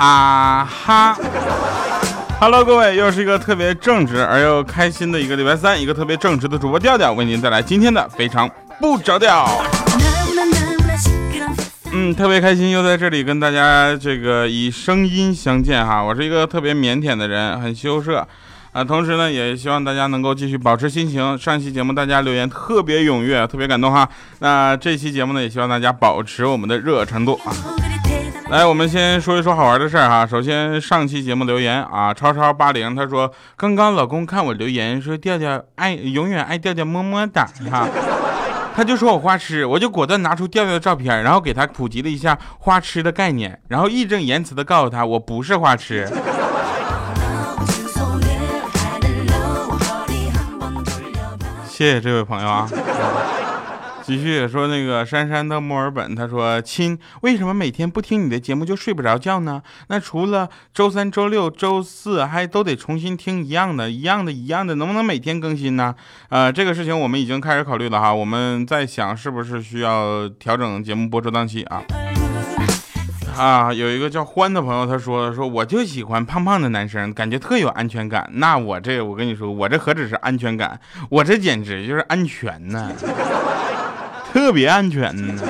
[0.00, 1.14] 啊哈
[2.40, 8.50] ！Hello，各位，又是一个特别正直而又开心的一个礼拜三，一个特别正直的主播调调为您带来今天的非常
[8.80, 9.46] 不着调。
[11.92, 16.02] 嗯，特别开心又在这里跟大家这个以声音相见哈。
[16.02, 18.26] 我是一个特别腼腆的人，很羞涩
[18.72, 18.82] 啊。
[18.82, 21.36] 同时呢，也希望大家能够继续保持心情。
[21.36, 24.08] 上期节目大家留言特别踊跃，特别感动哈。
[24.38, 27.52] 那这期节目呢，也希望大家保持我们的热程度啊。
[28.50, 30.26] 来，我们先说一说好玩的事儿哈。
[30.26, 37.86] 首先，上期节目留言啊，超超八零他说，刚刚老公看我留言说调调爱永远爱调调么么哒哈，
[38.74, 46.08] 他就说我花痴，我就果断拿出调调的照片，然后给他普及了一下花痴的概念，然后义正言辞的告诉他我不是花痴。
[51.70, 52.68] 谢谢这位朋友啊。
[54.10, 59.62] 继续说那个珊珊的墨尔本，他说：“亲，为什么每天不听你的节目就睡不着觉呢？
[59.86, 65.94] 那除了周三、周六、周四，还都得重新听一样的、一样的、一样的，能不能每天更新呢？”
[66.28, 71.80] 呃，这个事情我们已经开始考虑了哈，我们在想是不是需要调整节目播出档期啊？
[73.38, 78.28] 啊，有一个叫欢的朋友，他说：“说我就喜欢胖胖的男生，感觉特有安全感。
[78.32, 82.90] 那我这，我跟你说，我这何止是安全感，我这简直就是安全呢。”
[84.32, 85.42] 特别安全呢！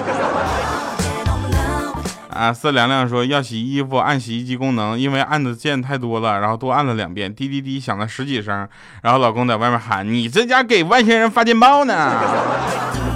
[2.32, 8.66] 啊，四凉凉说要洗衣服按洗衣机功能，因为按的键太多了，然后多按了两遍，滴滴滴响了十几声，
[9.02, 11.94] 然后老公在外面喊：“你这家给外星人发电报呢！”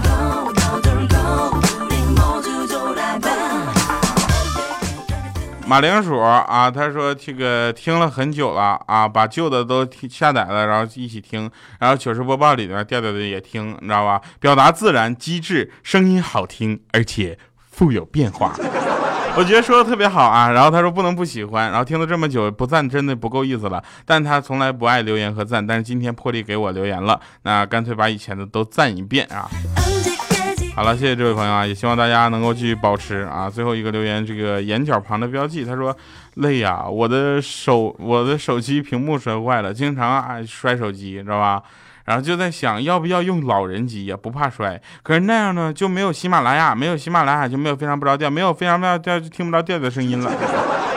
[5.66, 14.20] 马铃薯啊，他说这个听了很久了啊，把旧的都下载了，然后一起听，然后糗事播报里边调调的也听，你知道吧？
[14.38, 18.54] 表达自然机智，声音好听，而且富有变化，
[19.36, 20.50] 我觉得说的特别好啊。
[20.50, 23.82] 然后他说不能不喜欢，然后听了这么久不赞真的不够意思了。
[24.04, 29.48] 但他从来不爱留言和赞，但是今天破例给我留言了，那干脆把以前的都赞一遍啊。
[30.74, 33.48] 好了，谢谢这位朋友啊，也希望大家能够继续保持啊。
[33.48, 35.96] 最后一个留言，这个眼角旁的标记，他说
[36.34, 41.62] 累呀，我的手我的手机屏幕摔坏了，经常爱摔手机，知道吧？
[42.06, 44.80] 然后就在想要不要用老人机呀，不怕摔。
[45.04, 50.32] 可是那样呢就没有喜马拉雅，没有喜马拉雅就没有非常不着调，没有非常不着调就听不到调的声音了。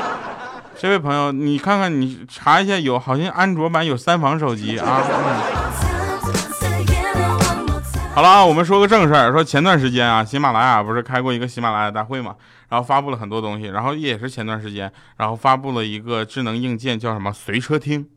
[0.75, 5.03] 这位朋友，你看看你查一下，有好像安卓版有三防手机啊。
[8.17, 9.31] 好了，我们说个正事儿。
[9.31, 12.33] 说前段时间啊，喜马拉雅不是开过一个喜马拉雅大会嘛，
[12.67, 18.07] 然后发布了很多东西，然后也是前段时间，然后发布了一个智能硬件，叫什么随车听，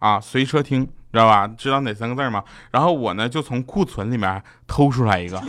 [0.00, 1.46] 啊，随车听，知道吧？
[1.56, 2.42] 知道哪三个字吗？
[2.72, 5.40] 然后我呢就从库存里面偷出来一个，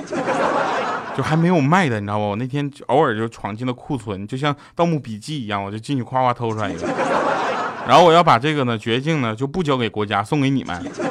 [1.17, 2.29] 就还没有卖的，你知道不？
[2.29, 6.87] 我那天偶尔就闯进了库存，就像盗墓笔记一样，我就进去夸夸偷出来一个，
[7.87, 11.01] 然后我要把这个呢绝境呢就不交给国家，送给你们，知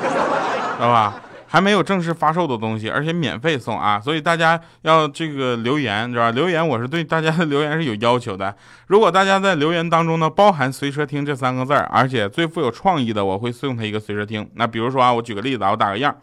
[0.78, 1.20] 道吧？
[1.50, 3.98] 还没有正式发售的东西，而且免费送啊！
[3.98, 6.30] 所以大家要这个留言，知道吧？
[6.32, 8.54] 留言我是对大家的留言是有要求的。
[8.88, 14.46] 如果大家在留言当中呢，包含“随车听”这三个字儿，而且最富有创意的，我会送他一个随车听。
[14.56, 16.14] 那比如说啊，我举个例子啊，我打个样：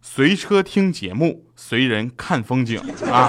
[0.00, 2.80] 随车听节目，随人看风景
[3.10, 3.28] 啊，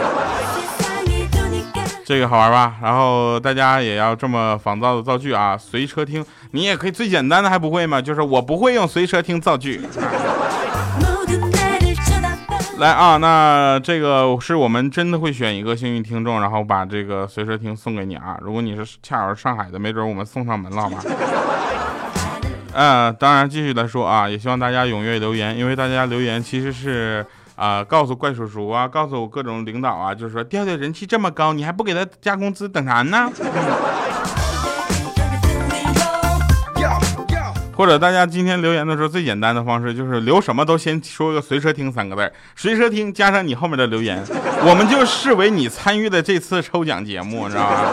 [2.06, 2.76] 这个好玩吧？
[2.84, 8.00] 然后大家也要这么仿造的造句啊，随车听，你也可以最简单的还不会吗？
[8.00, 9.82] 就是我不会用随车听造句。
[12.82, 18.40] 来啊，那这个是我们真的会选一个幸运听众，然后把这个随车听送给你啊。
[18.42, 20.98] 如果你是恰好是上海的，没准我们送上门了，好吗？
[22.74, 27.24] 嗯， 当然继续来说啊，也希望大家踊跃留言，因为大家留言其实是
[27.56, 33.32] 啊，告诉怪叔叔啊，告诉我各种领导啊，就是说调调人气这么高，你还不给他加工资，等啥呢？
[37.82, 44.24] 或者大家今天留言的时候，最简单的方式就是留什么都先说个“随车听”三个字随车听加上你后面的留言，
[44.64, 47.92] 我们就视为你参与的这次抽奖节目，你知道吧？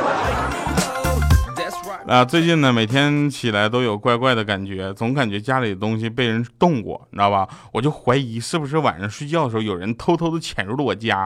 [2.07, 7.49] 啊，最近呢，每天起来都有怪怪的感觉，总感觉家里的东西被人动过，你知道吧？
[7.73, 11.21] 我就怀疑是不是晚上睡觉的时候有人偷偷的潜入了我家，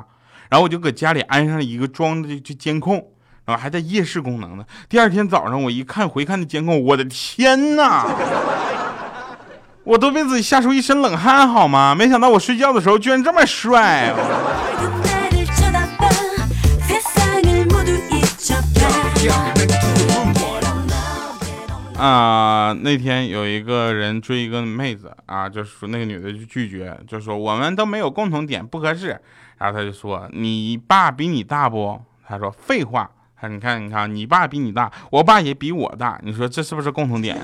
[0.48, 3.08] 然后我就搁家里安上了一个装的就监控，
[3.56, 4.66] 还带夜视功能的。
[4.88, 8.06] 第二天早上我一看回看的监控，我的天哪！
[9.84, 11.92] 我都为自己吓出一身冷汗，好吗？
[11.92, 14.14] 没想到我睡觉的时候居然这么帅。
[21.98, 29.20] 啊，那天有一个人追一个妹子啊，就是说那个女的就拒绝，就说我们都没有共同点，不合适。
[29.58, 32.00] 然后他就说你爸比你大不？
[32.26, 33.08] 他说废话。
[33.50, 37.40] 你看你看，你爸比你大，我爸也比我大，你说这是不是共同点？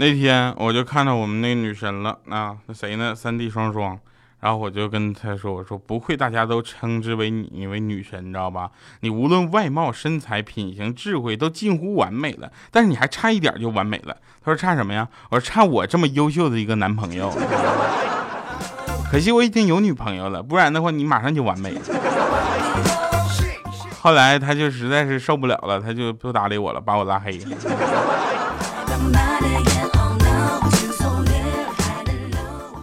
[0.00, 3.14] 那天我就看到我们那女神了啊，那谁呢？
[3.14, 3.98] 三弟双双。
[4.40, 8.70] 然后我就跟他说：“我说不愧大家都称之为你为女神，你知道吧？
[9.00, 17.32] 你无论外貌、身材、品行、智慧都近乎完美了，但是你还差一点就完美了。”他说：“差什么呀？”我说：“差我这么优秀的一个男朋友。
[19.10, 21.80] 可惜我已经有女朋友了，不然的话你马上就完美了。”
[24.00, 27.56] 后来他就实在是受不了了，他就不搭理我了，把我拉黑了。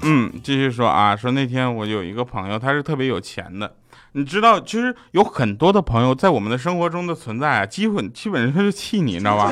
[0.07, 3.75] 嗯，继续说啊，说那天我有一个朋友，他是特别有钱的。
[4.11, 9.51] 你知道，其实有很多的朋友在我们的生活中的存在啊，基本基本上是气你，你知道吧？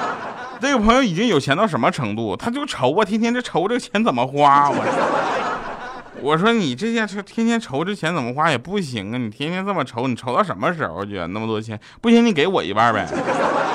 [0.60, 2.36] 这个朋友已经有钱到什么程度？
[2.36, 4.68] 他就愁啊，天天这愁这个钱怎么花。
[4.70, 4.76] 我
[6.20, 11.14] 我说你这件事天天愁这钱怎么花也不行啊，你天天这么愁，你愁到什么时候去？
[11.14, 13.08] 那么多钱，不行，你给我一半呗。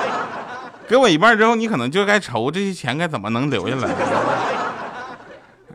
[0.86, 3.88] 给我一半之后，你可能就该愁这些钱该怎么能留下来。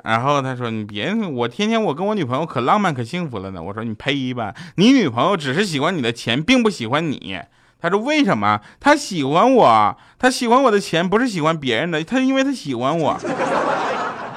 [0.04, 7.40] 然后他说：“你别，我天天我跟我女朋友可浪漫可幸福了呢。”我说：“你呸吧，你女朋友只是喜欢你的钱，并不喜欢你。”
[7.82, 8.60] 他说：“为什么？
[8.80, 13.20] 他喜欢我，他喜欢我的钱，不是喜欢别人的，他因为他喜欢我。”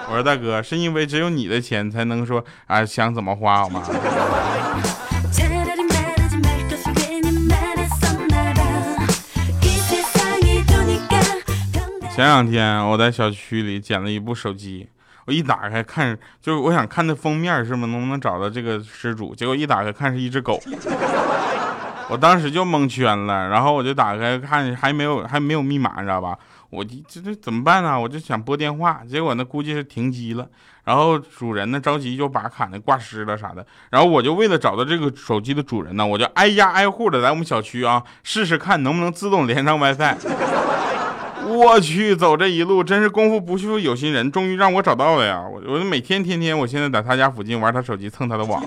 [0.09, 3.83] 我说：“大哥，是因为只有你的钱才能说啊，想怎么花好吗？”
[12.15, 14.87] 前两天我在小区里捡了一部手机。
[15.27, 20.61] 我一打开看，就是我想看那封面是不能不能找到这个失主，结果一打开看是一只狗，
[22.11, 26.37] 我当时就蒙圈了，然后我就打开看还没有还没有密码，你知道吧？
[26.71, 28.01] 我这这怎么办呢？
[28.01, 30.49] 我就想拨电话，结果那估计是停机了，
[30.85, 40.17] 然后主人呢着急就把卡呢挂失了啥的，然后我就为了找到这个手机的主人呢，我就挨家挨户的来我们小区啊试试看能不能自动连上 WiFi。
[41.65, 45.41] 我去，走这一路真是功夫不负有心人，终于让我找到了呀！
[45.41, 48.63] 我我每天天天，我现在在他家附近玩他手机，蹭他的网。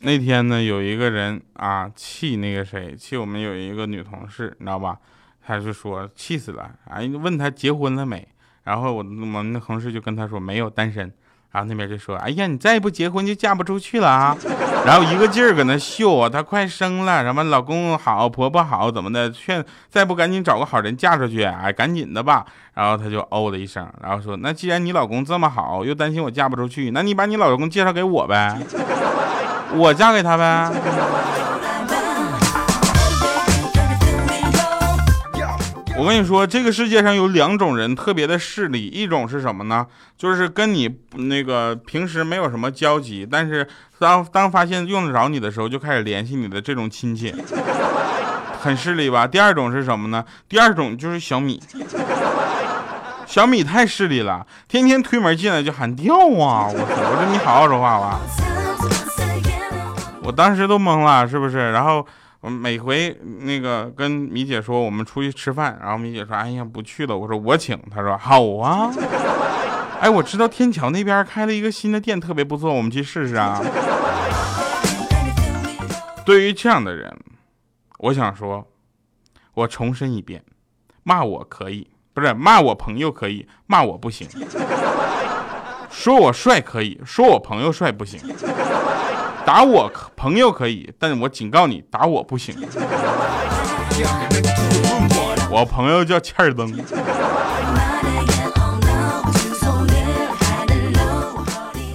[0.00, 4.96] 那天呢，有一个人啊，气那个谁，气我们有一个女同事，你知道吧？
[5.44, 8.26] 他就说气死了，哎，问他结婚了没？
[8.68, 11.10] 然后我我们的同事就跟他说没有单身，
[11.52, 14.36] 然后那边就说哎呀你再不结婚就嫁不出去了啊，
[14.84, 22.44] 然后一个劲儿搁那秀啊，她快生了，什么老公好婆婆好怎么的，劝再不赶紧找个好人嫁出去，哎赶紧的吧，
[22.74, 28.54] 然后他就哦了一声，然后说那既然你老公这么好，又担心我嫁不出去，那你把你老公介绍给我呗，
[29.72, 30.70] 我嫁给他呗。
[35.98, 39.84] 我跟你说，这个世界上有两种人特别的势利，一种是什么呢？
[40.16, 43.66] 就是跟你那个平时没有什么交集，但是
[43.98, 47.34] 当当发现用得着你的时候，就开始联系你的这种亲戚，
[48.60, 49.26] 很势利吧？
[49.26, 50.24] 第二种是什么呢？
[50.48, 51.60] 第二种就是小米，
[53.26, 56.70] 小米太势利了，天天推门进来就喊掉啊！
[56.70, 56.94] 我操！
[56.94, 58.20] 我说你好好说话吧，
[60.22, 61.72] 我当时都懵了，是不是？
[61.72, 62.06] 然后。
[62.40, 68.92] 我每回那个跟米姐说我们出去吃饭，然后米姐说：“哎呀，不去了。”我说：“我请。”她说：“好啊。”
[70.00, 73.60] 哎，我知道天桥那边开了一个新的店，特别不错，我们去试试啊。
[76.24, 77.12] 对于这样的人，
[77.98, 78.64] 我想说，
[79.54, 80.44] 我重申一遍：
[81.02, 84.28] 骂我可以，不是骂我朋友可以，骂我不行。
[85.90, 88.20] 说我帅可以说我朋友帅不行。
[89.48, 92.54] 打我朋友可以，但我警告你，打我不行。
[95.50, 96.70] 我朋友叫欠儿登。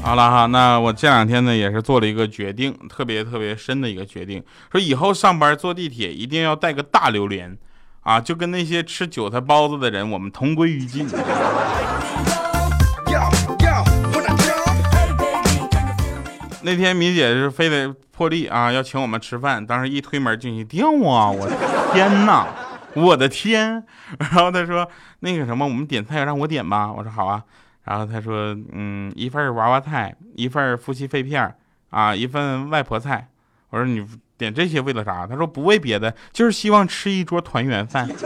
[0.01, 7.55] 好了哈，那我这两天呢也是做了一个决定，特别特别深的一个决定，说以后上班坐地铁一定要带个大榴莲，
[8.01, 11.07] 啊，就跟那些吃韭菜包子的人，我们同归于尽。
[16.63, 19.65] 那天米姐是非得破例啊，要请我们吃饭。
[19.65, 21.29] 当时一推门进去，掉啊！
[21.29, 21.47] 我
[21.93, 22.47] 天哪，
[22.95, 23.83] 我的天！
[24.17, 24.87] 然后她说
[25.19, 26.91] 那个什么，我们点菜让我点吧。
[26.91, 27.43] 我说好啊。
[27.83, 31.53] 然后她说嗯，一份娃娃菜，一份夫妻肺片
[31.89, 33.27] 啊，一份外婆菜。
[33.69, 34.05] 我说你
[34.37, 35.27] 点这些为了啥？
[35.27, 38.07] 她说不为别的，就是希望吃一桌团圆饭。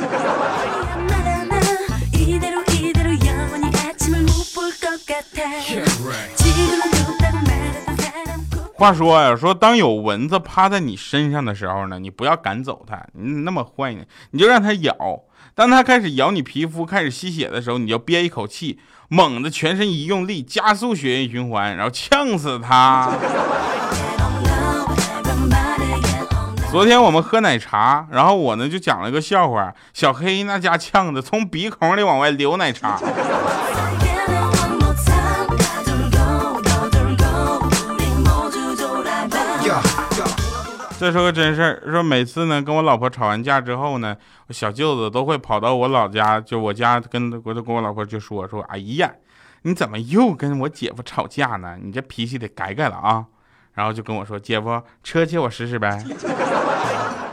[8.78, 14.96] 话说呀，说当有蚊子趴在你身上的时候呢，你不要赶走它，你那么坏呢，你就让它咬。
[15.56, 18.80] 当它开始咬你皮肤、开始吸血的时候，你就憋一口气，
[19.10, 23.10] 猛地全身一用力，加速血液循环，然后呛死它。
[26.70, 33.00] 昨天我们喝奶茶，然后我呢就讲了个笑话，小黑那家呛的从鼻孔里往外流奶茶。
[41.00, 49.12] 再说个真事儿，说每次呢跟我老婆吵完架之后呢，我小舅子都会跑到我老家，就我家跟我就跟我老婆就说说，哎呀，
[49.62, 51.78] 你怎么又跟我姐夫吵架呢？
[51.82, 53.26] 你这脾气得改改了啊！
[53.76, 56.04] 然后就跟我说，姐夫，车借我试试呗。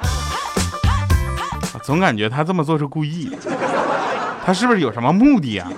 [1.82, 3.34] 总感觉他这么做是故意，
[4.44, 5.70] 他是不是有什么目的啊？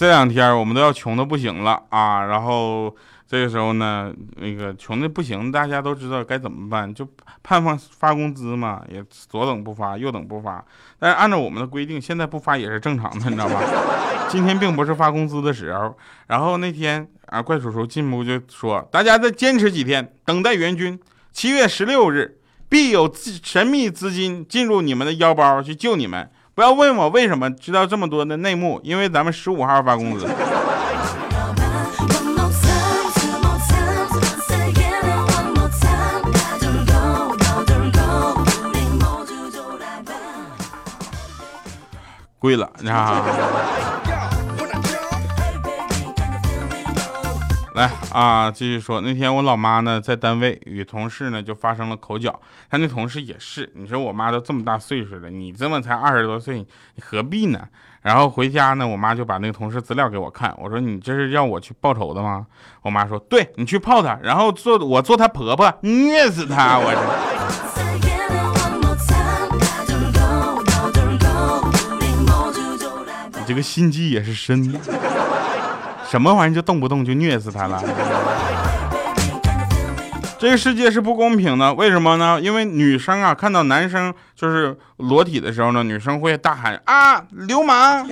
[0.00, 2.96] 这两天我们都要穷的不行了啊，然后
[3.28, 7.06] 这个时候呢，那个穷的不行，大家都知道该怎么办，就
[7.42, 10.64] 盼望发工资嘛，也左等不发，右等不发。
[10.98, 13.60] 但是按照我们的规定，现在不发也是正常的，你知道吧？
[14.30, 15.94] 今天并不是发工资的时候。
[16.28, 20.98] 然后那天啊，怪叔叔进屋就说，大家再坚持几天，等待援军。
[21.30, 22.38] 七月十六日，
[22.70, 26.30] 必有神秘资金进入你们的腰包去救你们。
[26.54, 30.28] 不要问我为什么知道这么多的内幕，因为咱们十五号发工资。
[42.38, 43.69] 贵了，你看。
[47.80, 49.00] 来啊，继续说。
[49.00, 53.72] 那天我老妈呢在单位与同事呢就发生了口角，她那同事也是。
[53.74, 56.66] 你说我妈都这么大岁数了，你这么才二十多岁，你
[57.00, 57.66] 何必呢？
[58.02, 62.46] 然后回家呢，我妈就把那个同事资料给我看，我说你这是要我去报仇的吗？
[62.82, 67.00] 我妈说，对你去泡她，然后做我做她婆婆，虐死她，我这。
[73.40, 74.78] 你这个心机也是深。
[76.10, 77.80] 什么玩意就动不动就虐死他了？
[80.40, 82.40] 这个世界是不公平的，为什么呢？
[82.40, 88.04] 因为女生啊，看到男生就是裸体的时候呢，女生会大喊啊流氓，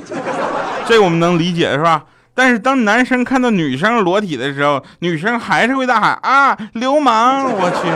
[0.87, 2.05] 这我们能理解是吧？
[2.35, 7.89] 但是当男生看到女生裸体的时候，女生还是会大喊啊流氓，我去。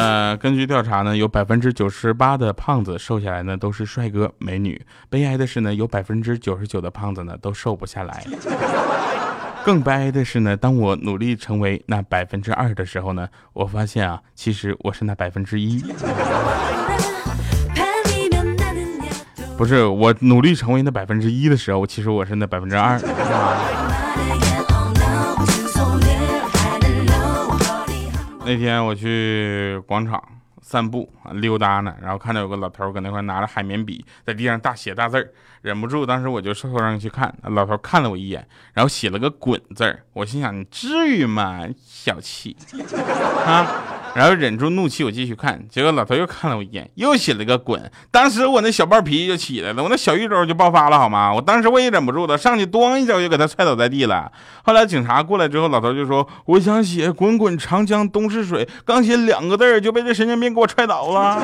[0.00, 4.80] 呃，根据调查呢，有百分之九十八的胖子瘦下来呢都是帅哥美女。
[5.10, 8.24] 悲哀的是呢，有百分之九十九的胖子呢都瘦不下来。
[9.62, 15.84] 更悲哀的是呢，当我努力成为那百分之二的时候呢，我发现啊，其实我是那百分之一。
[19.58, 22.98] 不是我努力成为那百分之一的时候，其实我是那百分之二。
[28.50, 30.20] 那天我去广场
[30.60, 35.30] 散步溜达呢，然后看到有个老头搁那块拿着海绵笔在地上大写大字儿，
[35.62, 42.56] 忍不住当时我就凑上去看，老头看了我一眼，然后写了个滚字儿，我心想你至于吗，小气
[43.46, 43.99] 啊！
[44.14, 47.90] 然后忍住怒气，我继续看，结果老头又看了我一眼，又写了个滚。
[48.10, 51.32] 当时我那小暴脾气就起来了，我那小宇宙就爆发了，好吗？
[51.32, 54.30] 我当时我也忍不住的，上去咣一脚就给他踹倒在地了。
[54.64, 61.40] 后来警察过来之后，老头就说：“我想写‘滚滚长江东逝水’，刚写两个字就被这神经病给我踹倒了。”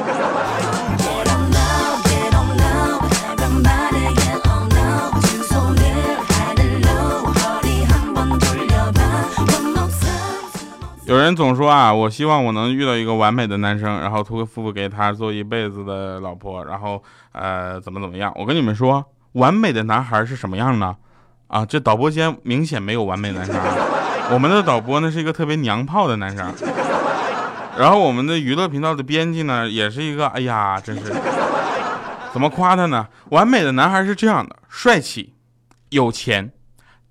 [11.17, 18.31] 有人总说啊，我希望我能遇到一个完美的男生，然后托付给他做一辈子的老婆，然后呃怎么怎么样？
[18.37, 20.95] 我跟你们说，完美的男孩是什么样呢？
[21.47, 23.57] 啊，这导播间明显没有完美男生，
[24.31, 26.53] 我们的导播呢是一个特别娘炮的男生，
[27.79, 31.15] 然后我们的娱乐频道的编辑呢也是一个，哎呀，真是，
[32.31, 33.09] 怎么夸他呢？
[33.31, 35.33] 完美的男孩是这样的：帅气、
[35.89, 36.53] 有钱、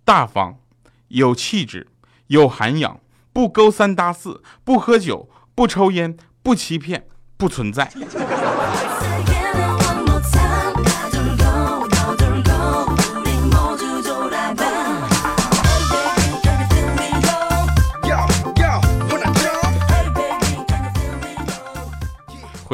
[0.04, 0.54] 大方、
[1.08, 1.88] 有气质、
[2.28, 3.00] 有涵养，
[3.36, 7.92] 不勾三搭四，不喝酒，不抽烟，不欺骗，不存在。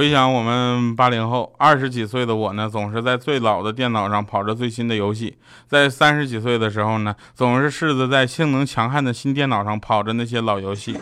[0.01, 5.31] 回想我们八零后二十几岁的我呢，总是在最老的电脑上跑着最新的游戏；
[5.67, 10.99] 在三十几岁的时候呢，总是试着在性能强悍的新电脑上跑着那些老游戏。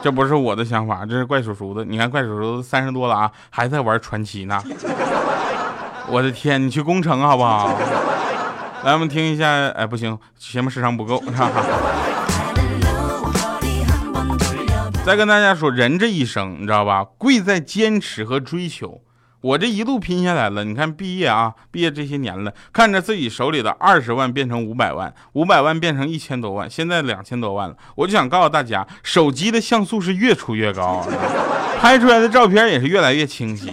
[0.00, 1.84] 这不是我的想法，这是怪叔叔的。
[1.84, 4.58] 你看，怪叔叔三十多了啊，还在玩传奇呢。
[6.08, 7.78] 我的天，你去攻城好不好？
[8.82, 9.68] 来，我们听一下。
[9.72, 11.22] 哎，不行，节目时长不够。
[15.08, 17.02] 再跟大家说，人这一生，你知道吧？
[17.16, 19.00] 贵在坚持和追求。
[19.40, 27.74] 我这一路拼下来了，你看毕业啊，毕业这些年了，看着自己手里的二十万变成五百万，五百万变成一千多万，现在两千多万了。
[27.94, 31.02] 我就想告诉大家，手机的像素是越出越高，
[31.80, 33.72] 拍出来的照片也是越来越清晰。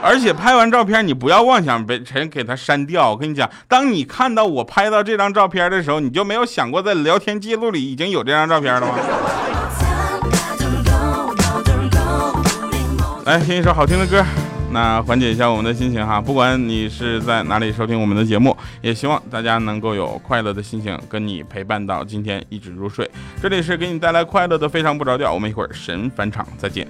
[0.00, 3.10] 而且拍完照片，你不要妄想被人给它删掉。
[3.10, 8.94] 我跟你讲，当你看到我拍到这张照片的时候，你就没有想过在聊天记录里已经有这张照片了吗？
[13.28, 14.24] 来听一首好听的歌，
[14.72, 16.18] 那缓解一下我们的心情哈。
[16.18, 23.06] 不管你是在哪里收听我们的节目，也希望大家能够有快乐的心情跟你陪伴到今天一直入睡。
[23.42, 26.88] 这里是给你带来快乐的非常不着调，我们一会儿神返场再见。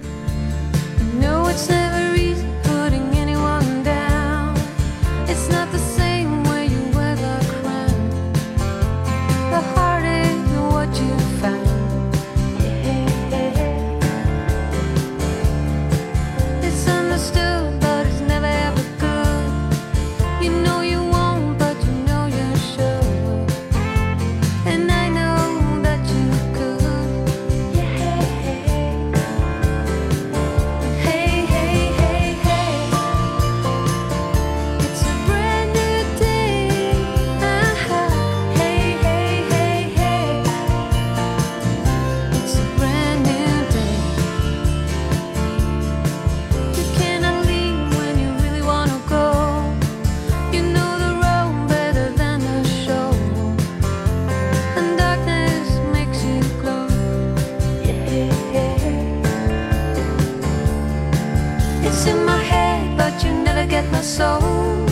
[63.91, 64.85] My soul.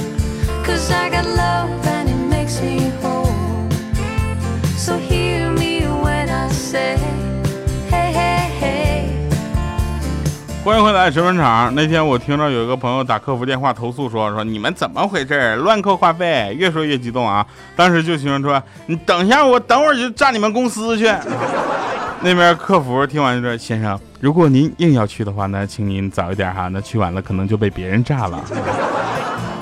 [0.63, 3.27] Cause i got love and it makes me whole.
[4.77, 6.95] Sohearme when i say
[7.89, 9.07] hey hey hey.
[10.63, 17.45] 欢迎回来直播场那天我听到有一个朋友打客服电话投诉说说你们怎么回事乱扣话费越说越激动啊。
[17.75, 21.05] 当时就形容说你等一下我等会儿就炸你们公司去。
[22.21, 28.43] 那边客服听完就说：“先生，如果您硬要去的话那，请您早一点哈，那去晚了可能就被别人炸了。”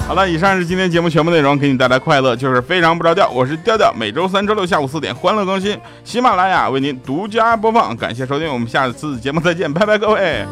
[0.07, 3.27] 好了，以上是今天节目全部内容，给你带来快乐就是非常不着调。
[3.29, 7.95] 我是调调，每周三、周六下午四点欢乐更新，喜马拉雅为您独家播放。
[7.97, 10.45] 感谢收听，我们下次节目再见，拜拜，各位。